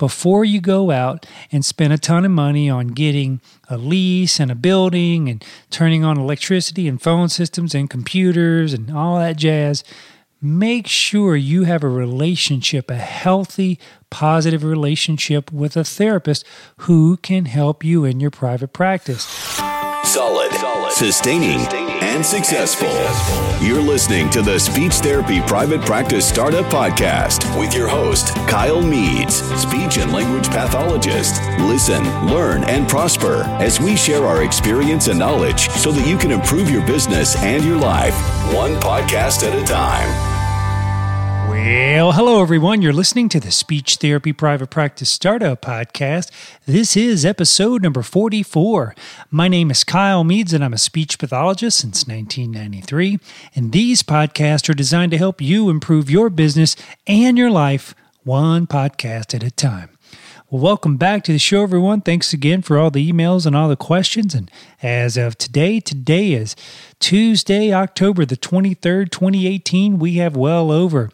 [0.00, 4.50] before you go out and spend a ton of money on getting a lease and
[4.50, 9.84] a building and turning on electricity and phone systems and computers and all that jazz.
[10.40, 13.78] Make sure you have a relationship, a healthy,
[14.08, 16.46] positive relationship with a therapist
[16.78, 19.24] who can help you in your private practice.
[20.04, 20.92] Solid, Solid.
[20.92, 21.58] Sustaining,
[22.00, 22.88] and successful.
[23.64, 29.36] You're listening to the Speech Therapy Private Practice Startup Podcast with your host, Kyle Meads,
[29.60, 31.40] speech and language pathologist.
[31.60, 36.30] Listen, learn, and prosper as we share our experience and knowledge so that you can
[36.30, 38.14] improve your business and your life,
[38.54, 40.39] one podcast at a time.
[41.62, 42.80] Well, hello everyone.
[42.80, 46.30] You're listening to the Speech Therapy Private Practice Startup Podcast.
[46.64, 48.94] This is episode number 44.
[49.30, 53.18] My name is Kyle Meads and I'm a speech pathologist since 1993.
[53.54, 58.66] And these podcasts are designed to help you improve your business and your life one
[58.66, 59.90] podcast at a time.
[60.48, 62.00] Well, welcome back to the show, everyone.
[62.00, 64.34] Thanks again for all the emails and all the questions.
[64.34, 64.50] And
[64.82, 66.56] as of today, today is
[66.98, 69.98] Tuesday, October the 23rd, 2018.
[69.98, 71.10] We have well over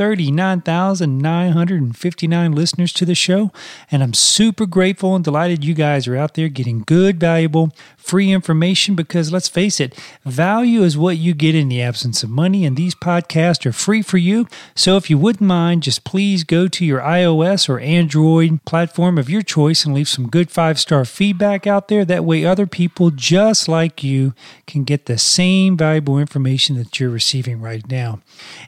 [0.00, 3.52] 39,959 listeners to the show.
[3.90, 8.32] And I'm super grateful and delighted you guys are out there getting good, valuable, free
[8.32, 12.64] information because let's face it, value is what you get in the absence of money.
[12.64, 14.48] And these podcasts are free for you.
[14.74, 19.28] So if you wouldn't mind, just please go to your iOS or Android platform of
[19.28, 22.06] your choice and leave some good five star feedback out there.
[22.06, 24.32] That way, other people just like you
[24.66, 28.20] can get the same valuable information that you're receiving right now.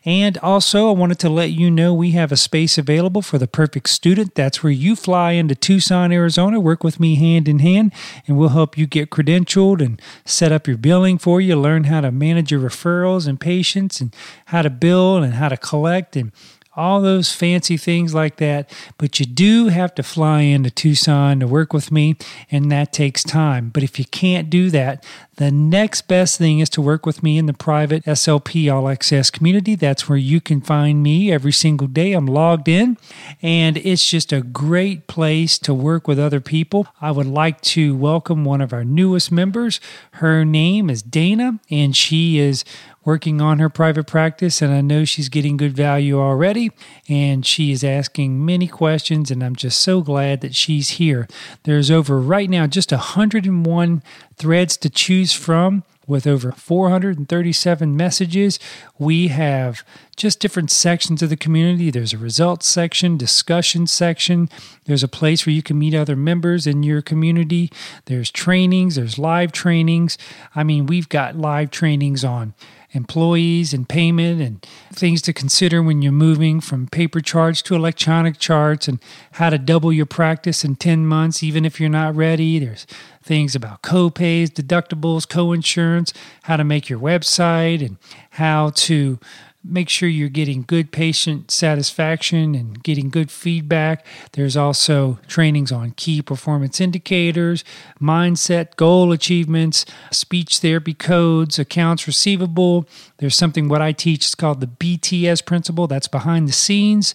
[0.05, 3.47] And also, I wanted to let you know we have a space available for the
[3.47, 4.35] perfect student.
[4.35, 7.93] That's where you fly into Tucson, Arizona, work with me hand in hand,
[8.27, 12.01] and we'll help you get credentialed and set up your billing for you, learn how
[12.01, 14.15] to manage your referrals and patients, and
[14.47, 16.33] how to bill and how to collect and
[16.75, 18.71] all those fancy things like that.
[18.99, 22.17] But you do have to fly into Tucson to work with me,
[22.51, 23.71] and that takes time.
[23.71, 25.05] But if you can't do that,
[25.37, 29.31] the next best thing is to work with me in the private SLP All Access
[29.31, 29.75] community.
[29.75, 32.13] That's where you can find me every single day.
[32.13, 32.99] I'm logged in,
[33.41, 36.87] and it's just a great place to work with other people.
[37.01, 39.81] I would like to welcome one of our newest members.
[40.13, 42.65] Her name is Dana, and she is
[43.05, 46.62] working on her private practice, and I know she's getting good value already.
[47.09, 51.27] And she is asking many questions, and I'm just so glad that she's here.
[51.65, 54.03] There's over right now just 101
[54.37, 58.59] threads to choose from with over 437 messages.
[58.99, 59.85] We have
[60.17, 61.91] just different sections of the community.
[61.91, 64.49] There's a results section, discussion section.
[64.85, 67.71] There's a place where you can meet other members in your community.
[68.07, 70.19] There's trainings, there's live trainings.
[70.55, 72.55] I mean, we've got live trainings on
[72.93, 78.39] employees and payment and things to consider when you're moving from paper charts to electronic
[78.39, 79.01] charts and
[79.33, 82.59] how to double your practice in 10 months, even if you're not ready.
[82.59, 82.87] There's
[83.23, 87.97] things about co-pays, deductibles, co-insurance, how to make your website and
[88.31, 89.19] how to
[89.65, 94.05] make sure you're getting good patient satisfaction and getting good feedback.
[94.33, 97.65] There's also trainings on key performance indicators,
[98.01, 102.89] mindset, goal achievements, speech therapy codes, accounts receivable.
[103.19, 107.15] There's something what I teach is called the BTS principle, that's behind the scenes.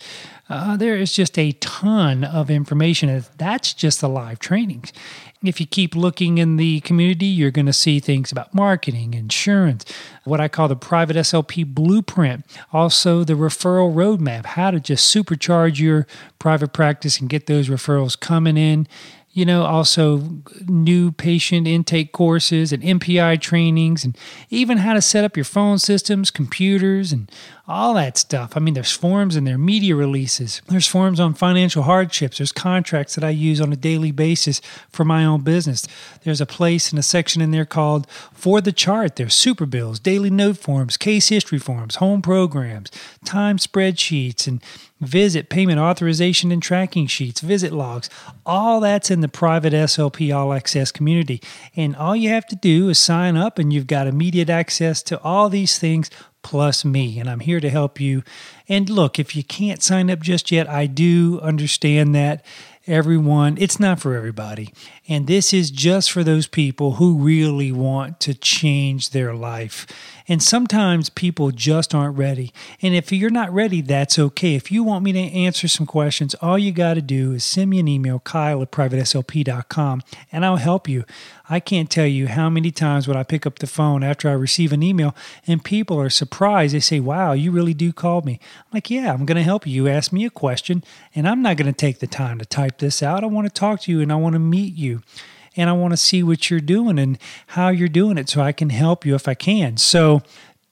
[0.50, 3.24] Uh, there is just a ton of information.
[3.38, 4.94] That's just the live trainings.
[5.44, 9.85] If you keep looking in the community, you're going to see things about marketing, insurance,
[10.24, 12.44] what I call the private SLP blueprint,
[12.74, 16.08] also the referral roadmap, how to just supercharge your
[16.40, 18.88] private practice and get those referrals coming in
[19.37, 24.17] you know, also new patient intake courses and MPI trainings, and
[24.49, 27.31] even how to set up your phone systems, computers, and
[27.67, 28.53] all that stuff.
[28.55, 30.63] I mean, there's forums and there media releases.
[30.69, 32.39] There's forums on financial hardships.
[32.39, 34.59] There's contracts that I use on a daily basis
[34.89, 35.87] for my own business.
[36.23, 39.17] There's a place and a section in there called For the Chart.
[39.17, 42.89] There's super bills, daily note forms, case history forms, home programs,
[43.23, 44.63] time spreadsheets, and
[45.00, 48.09] visit payment authorization and tracking sheets, visit logs.
[48.46, 51.41] All that's in the private SLP All Access community.
[51.76, 55.22] And all you have to do is sign up, and you've got immediate access to
[55.22, 56.09] all these things
[56.44, 58.23] plus me, and I'm here to help you.
[58.70, 62.46] And look, if you can't sign up just yet, I do understand that
[62.88, 64.73] everyone, it's not for everybody.
[65.09, 69.85] And this is just for those people who really want to change their life.
[70.28, 72.52] And sometimes people just aren't ready.
[72.82, 74.56] And if you're not ready, that's okay.
[74.56, 77.70] If you want me to answer some questions, all you got to do is send
[77.70, 81.06] me an email, kyle at privateslp.com, and I'll help you.
[81.50, 84.34] I can't tell you how many times when I pick up the phone after I
[84.34, 85.16] receive an email
[85.46, 86.76] and people are surprised.
[86.76, 88.40] They say, Wow, you really do call me.
[88.41, 89.74] I'm like, Yeah, I'm going to help you.
[89.74, 90.84] You ask me a question,
[91.16, 93.24] and I'm not going to take the time to type this out.
[93.24, 95.03] I want to talk to you and I want to meet you
[95.57, 97.17] and I want to see what you're doing and
[97.47, 99.77] how you're doing it so I can help you if I can.
[99.77, 100.21] So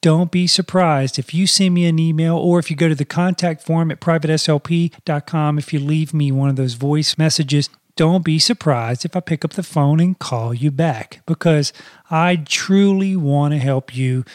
[0.02, 3.06] don't be surprised if you send me an email or if you go to the
[3.06, 7.70] contact form at privateslp.com, if you leave me one of those voice messages.
[7.96, 11.72] Don't be surprised if I pick up the phone and call you back because
[12.12, 14.26] I truly want to help you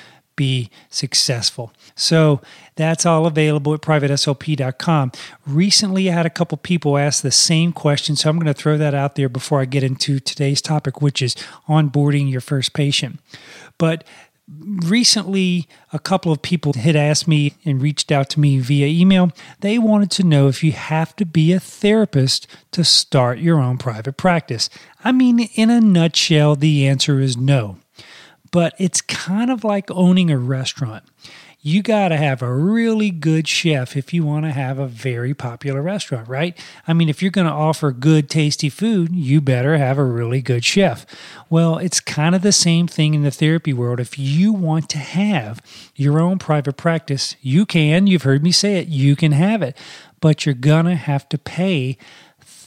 [0.41, 1.71] be successful.
[1.95, 2.41] So
[2.75, 5.13] that's all available at privateslp.com.
[5.47, 8.79] Recently, I had a couple people ask the same question, so I'm going to throw
[8.79, 11.35] that out there before I get into today's topic, which is
[11.69, 13.21] onboarding your first patient.
[13.77, 14.05] But
[14.49, 19.31] recently a couple of people had asked me and reached out to me via email
[19.61, 23.79] they wanted to know if you have to be a therapist to start your own
[23.79, 24.69] private practice
[25.05, 27.77] i mean in a nutshell the answer is no
[28.51, 31.05] but it's kind of like owning a restaurant.
[31.63, 35.35] You got to have a really good chef if you want to have a very
[35.35, 36.57] popular restaurant, right?
[36.89, 40.41] I mean, if you're going to offer good, tasty food, you better have a really
[40.41, 41.05] good chef.
[41.51, 44.01] Well, it's kind of the same thing in the therapy world.
[44.01, 45.61] If you want to have
[45.95, 48.07] your own private practice, you can.
[48.07, 49.77] You've heard me say it, you can have it,
[50.23, 51.99] but you're going to have to pay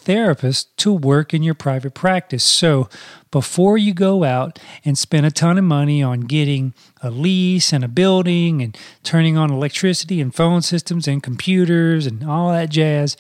[0.04, 2.44] therapists to work in your private practice.
[2.44, 2.90] So
[3.32, 7.84] before you go out and spend a ton of money on getting a lease and
[7.84, 13.18] a building and turning on electricity and phone systems and computers and all that jazz,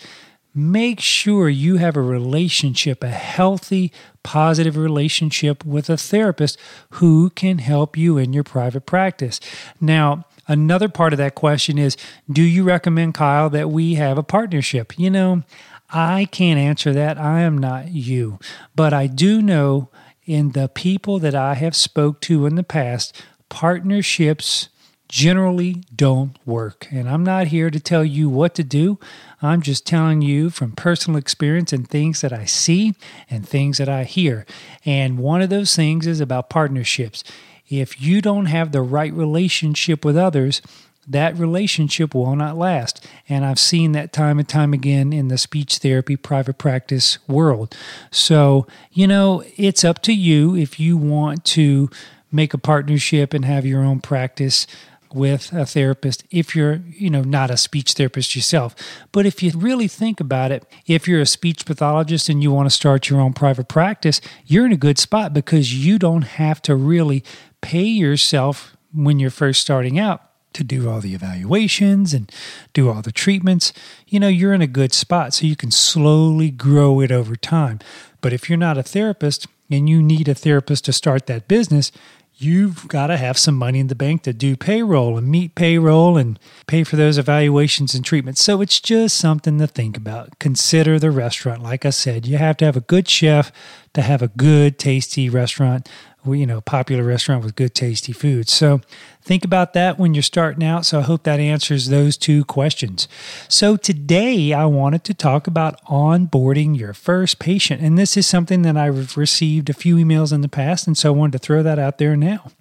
[0.53, 3.91] make sure you have a relationship, a healthy,
[4.21, 6.59] positive relationship with a therapist
[6.91, 9.39] who can help you in your private practice.
[9.81, 11.95] Now, Another part of that question is
[12.31, 14.99] Do you recommend, Kyle, that we have a partnership?
[14.99, 15.43] You know,
[15.93, 17.17] I can't answer that.
[17.17, 18.39] I am not you.
[18.75, 19.89] But I do know
[20.25, 24.69] in the people that I have spoke to in the past, partnerships
[25.07, 26.87] generally don't work.
[26.89, 28.99] And I'm not here to tell you what to do.
[29.43, 32.95] I'm just telling you from personal experience and things that I see
[33.29, 34.47] and things that I hear.
[34.85, 37.23] And one of those things is about partnerships.
[37.69, 40.63] If you don't have the right relationship with others,
[41.07, 43.05] that relationship will not last.
[43.27, 47.75] And I've seen that time and time again in the speech therapy private practice world.
[48.11, 51.89] So, you know, it's up to you if you want to
[52.31, 54.65] make a partnership and have your own practice
[55.13, 58.75] with a therapist if you're, you know, not a speech therapist yourself.
[59.11, 62.65] But if you really think about it, if you're a speech pathologist and you want
[62.65, 66.61] to start your own private practice, you're in a good spot because you don't have
[66.63, 67.23] to really
[67.61, 72.31] pay yourself when you're first starting out to do all the evaluations and
[72.73, 73.73] do all the treatments,
[74.07, 75.33] you know, you're in a good spot.
[75.33, 77.79] So you can slowly grow it over time.
[78.21, 81.91] But if you're not a therapist and you need a therapist to start that business,
[82.35, 86.17] you've got to have some money in the bank to do payroll and meet payroll
[86.17, 88.43] and pay for those evaluations and treatments.
[88.43, 90.39] So it's just something to think about.
[90.39, 91.61] Consider the restaurant.
[91.61, 93.51] Like I said, you have to have a good chef
[93.93, 95.87] to have a good, tasty restaurant
[96.25, 98.47] you know, popular restaurant with good, tasty food.
[98.47, 98.81] So
[99.21, 100.85] think about that when you're starting out.
[100.85, 103.07] So I hope that answers those two questions.
[103.47, 107.81] So today I wanted to talk about onboarding your first patient.
[107.81, 110.87] And this is something that I've received a few emails in the past.
[110.87, 112.51] And so I wanted to throw that out there now.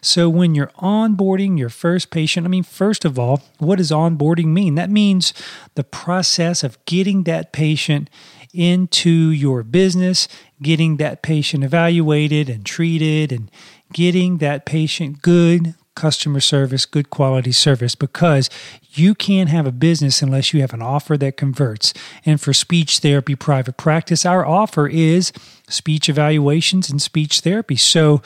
[0.00, 4.46] So, when you're onboarding your first patient, I mean, first of all, what does onboarding
[4.46, 4.74] mean?
[4.74, 5.32] That means
[5.76, 8.10] the process of getting that patient
[8.52, 10.28] into your business,
[10.60, 13.50] getting that patient evaluated and treated, and
[13.92, 18.48] getting that patient good customer service, good quality service, because
[18.92, 21.92] you can't have a business unless you have an offer that converts.
[22.24, 25.32] And for speech therapy private practice, our offer is
[25.68, 27.76] speech evaluations and speech therapy.
[27.76, 28.22] So,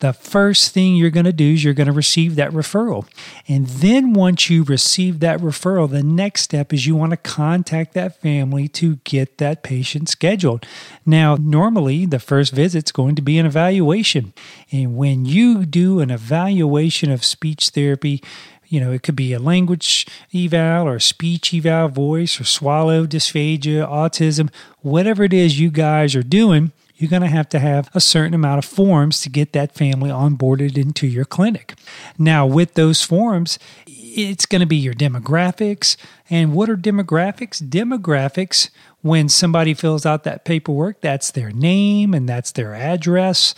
[0.00, 3.06] the first thing you're going to do is you're going to receive that referral.
[3.48, 7.94] And then once you receive that referral, the next step is you want to contact
[7.94, 10.66] that family to get that patient scheduled.
[11.04, 14.32] Now, normally the first visit is going to be an evaluation.
[14.70, 18.22] And when you do an evaluation of speech therapy,
[18.68, 23.88] you know, it could be a language eval or speech eval, voice or swallow dysphagia,
[23.88, 24.50] autism,
[24.80, 28.34] whatever it is you guys are doing you're going to have to have a certain
[28.34, 31.74] amount of forms to get that family onboarded into your clinic.
[32.18, 35.96] Now, with those forms, it's going to be your demographics.
[36.28, 37.62] And what are demographics?
[37.62, 43.54] Demographics, when somebody fills out that paperwork, that's their name and that's their address.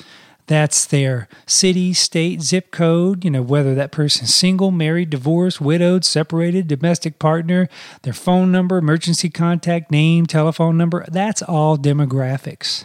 [0.47, 6.05] That's their city, state, zip code, you know, whether that person's single, married, divorced, widowed,
[6.05, 7.69] separated, domestic partner,
[8.03, 11.07] their phone number, emergency contact name, telephone number.
[11.09, 12.85] That's all demographics.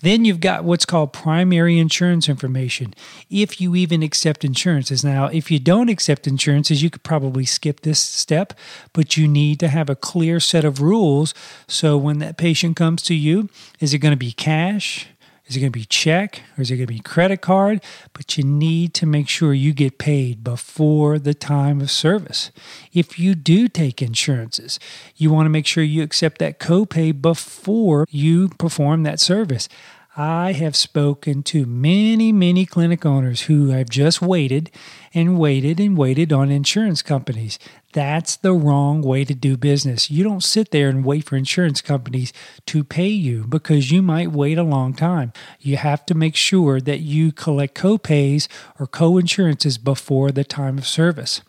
[0.00, 2.94] Then you've got what's called primary insurance information,
[3.30, 5.04] if you even accept insurances.
[5.04, 8.52] Now, if you don't accept insurances, you could probably skip this step,
[8.92, 11.34] but you need to have a clear set of rules.
[11.66, 13.48] So when that patient comes to you,
[13.80, 15.08] is it going to be cash?
[15.46, 17.80] Is it going to be check or is it going to be credit card?
[18.12, 22.50] But you need to make sure you get paid before the time of service.
[22.92, 24.80] If you do take insurances,
[25.14, 29.68] you want to make sure you accept that copay before you perform that service.
[30.18, 34.70] I have spoken to many, many clinic owners who have just waited
[35.12, 37.58] and waited and waited on insurance companies.
[37.92, 40.10] That's the wrong way to do business.
[40.10, 42.32] You don't sit there and wait for insurance companies
[42.64, 45.34] to pay you because you might wait a long time.
[45.60, 48.48] You have to make sure that you collect co-pays
[48.80, 51.42] or co-insurances before the time of service.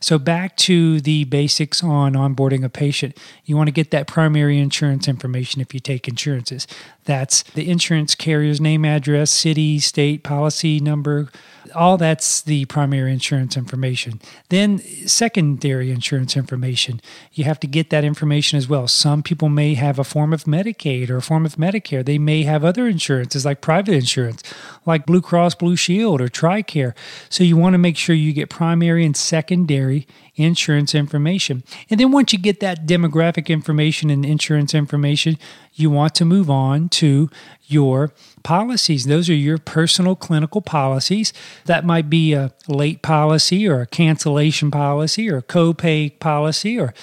[0.00, 3.16] So, back to the basics on onboarding a patient.
[3.44, 6.66] You want to get that primary insurance information if you take insurances.
[7.04, 11.28] That's the insurance carrier's name, address, city, state, policy number,
[11.74, 14.20] all that's the primary insurance information.
[14.48, 17.00] Then, secondary insurance information,
[17.32, 18.88] you have to get that information as well.
[18.88, 22.04] Some people may have a form of Medicaid or a form of Medicare.
[22.04, 24.42] They may have other insurances like private insurance,
[24.84, 26.94] like Blue Cross Blue Shield or TRICARE.
[27.28, 30.06] So, you want to make sure you get primary and secondary
[30.36, 31.64] insurance information.
[31.90, 35.38] And then, once you get that demographic information and insurance information,
[35.74, 37.28] you want to move on to
[37.66, 38.12] your
[38.42, 39.06] policies.
[39.06, 41.32] Those are your personal clinical policies.
[41.64, 46.94] That might be a late policy or a cancellation policy or a copay policy or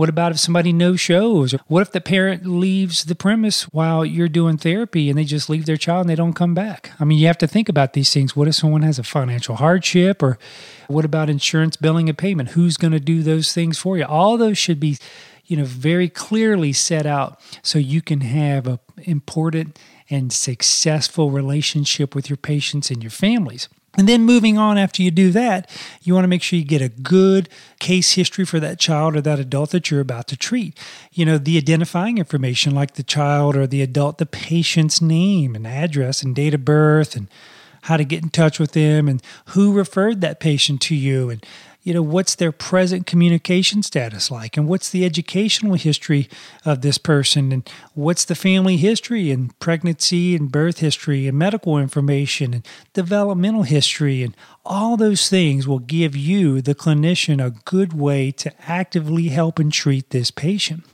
[0.00, 1.52] what about if somebody no shows?
[1.66, 5.66] What if the parent leaves the premise while you're doing therapy and they just leave
[5.66, 6.92] their child and they don't come back?
[6.98, 8.34] I mean, you have to think about these things.
[8.34, 10.38] What if someone has a financial hardship or
[10.88, 12.52] what about insurance billing and payment?
[12.52, 14.06] Who's going to do those things for you?
[14.06, 14.96] All those should be
[15.44, 19.78] you know, very clearly set out so you can have a important
[20.08, 23.68] and successful relationship with your patients and your families.
[23.98, 25.68] And then moving on after you do that,
[26.02, 27.48] you want to make sure you get a good
[27.80, 30.78] case history for that child or that adult that you're about to treat.
[31.12, 35.66] You know, the identifying information like the child or the adult, the patient's name and
[35.66, 37.26] address and date of birth and
[37.82, 41.44] how to get in touch with them and who referred that patient to you and
[41.82, 44.56] you know, what's their present communication status like?
[44.56, 46.28] And what's the educational history
[46.64, 47.52] of this person?
[47.52, 53.62] And what's the family history and pregnancy and birth history and medical information and developmental
[53.62, 54.22] history?
[54.22, 59.58] And all those things will give you, the clinician, a good way to actively help
[59.58, 60.84] and treat this patient.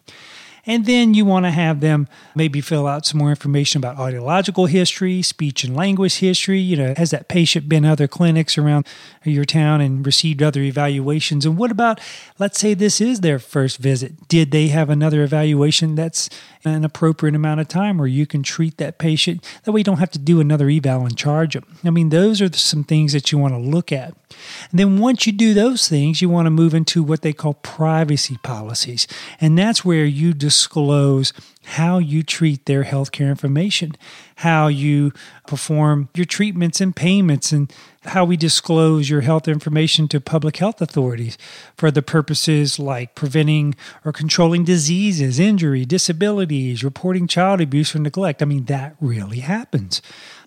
[0.66, 4.68] And then you want to have them maybe fill out some more information about audiological
[4.68, 6.58] history, speech and language history.
[6.58, 8.86] You know, has that patient been other clinics around
[9.24, 11.46] your town and received other evaluations?
[11.46, 12.00] And what about,
[12.38, 14.26] let's say this is their first visit?
[14.28, 16.28] Did they have another evaluation that's
[16.64, 19.44] an appropriate amount of time where you can treat that patient?
[19.62, 21.64] That way you don't have to do another eval and charge them.
[21.84, 24.14] I mean, those are some things that you want to look at.
[24.70, 27.54] And then once you do those things, you want to move into what they call
[27.54, 29.06] privacy policies.
[29.40, 31.32] And that's where you disclose
[31.64, 33.96] how you treat their healthcare information,
[34.36, 35.12] how you
[35.46, 37.72] perform your treatments and payments, and
[38.04, 41.38] how we disclose your health information to public health authorities
[41.76, 43.74] for the purposes like preventing
[44.04, 48.42] or controlling diseases, injury, disabilities, reporting child abuse or neglect.
[48.42, 50.02] I mean, that really happens.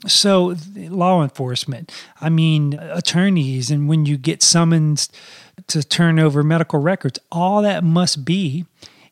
[0.06, 1.92] So, law enforcement,
[2.22, 5.10] I mean, attorneys, and when you get summoned
[5.68, 8.66] to turn over medical records, all that must be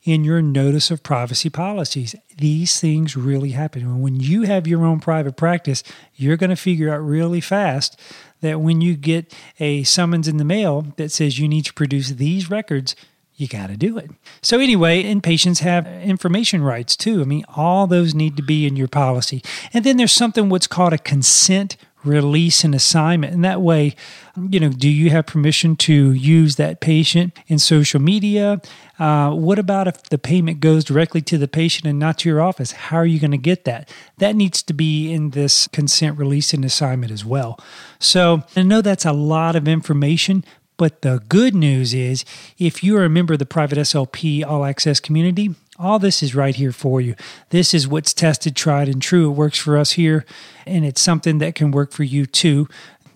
[0.08, 2.16] in your notice of privacy policies.
[2.38, 3.82] These things really happen.
[3.82, 5.84] And when you have your own private practice,
[6.16, 8.00] you're going to figure out really fast
[8.40, 12.12] that when you get a summons in the mail that says you need to produce
[12.12, 12.96] these records,
[13.36, 14.10] you got to do it.
[14.42, 17.22] So, anyway, and patients have information rights too.
[17.22, 19.44] I mean, all those need to be in your policy.
[19.74, 21.76] And then there's something what's called a consent
[22.08, 23.34] release an assignment.
[23.34, 23.96] And that way,
[24.50, 28.62] you know, do you have permission to use that patient in social media?
[29.00, 32.42] Uh, what about if the payment goes directly to the patient and not to your
[32.42, 32.72] office?
[32.72, 33.90] How are you going to get that?
[34.18, 37.60] That needs to be in this consent release and assignment as well.
[38.00, 40.44] So I know that's a lot of information,
[40.78, 42.24] but the good news is
[42.58, 46.34] if you are a member of the private SLP All Access community, all this is
[46.36, 47.16] right here for you.
[47.50, 49.30] This is what's tested, tried, and true.
[49.30, 50.26] It works for us here,
[50.66, 52.68] and it's something that can work for you too.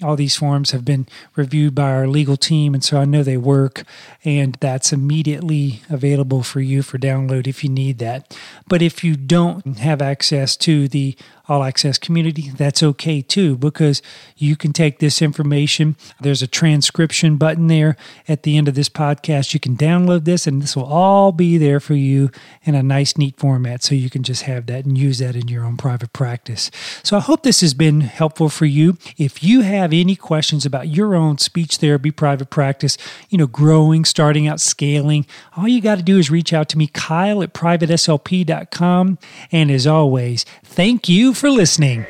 [0.04, 3.38] all these forms have been reviewed by our legal team, and so I know they
[3.38, 3.84] work,
[4.24, 8.36] and that's immediately available for you for download if you need that.
[8.68, 11.16] But if you don't have access to the
[11.48, 14.02] all access community, that's okay too, because
[14.38, 15.96] you can take this information.
[16.20, 19.54] There's a transcription button there at the end of this podcast.
[19.54, 22.30] You can download this, and this will all be there for you
[22.64, 23.84] in a nice, neat format.
[23.84, 26.72] So you can just have that and use that in your own private practice.
[27.04, 28.98] So I hope this has been helpful for you.
[29.18, 32.98] If you have any questions about your own speech therapy private practice,
[33.30, 35.26] you know, growing, starting out, scaling,
[35.58, 39.18] all you got to do is reach out to me, Kyle at privateslp.com.
[39.52, 42.06] And as always, thank you for listening.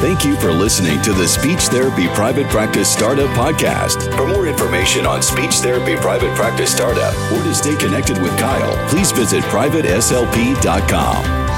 [0.00, 4.16] Thank you for listening to the Speech Therapy Private Practice Startup Podcast.
[4.16, 8.88] For more information on speech therapy private practice startup or to stay connected with Kyle,
[8.88, 11.49] please visit privateslp.com.